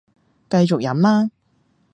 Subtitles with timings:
[0.49, 1.29] 繼續飲啦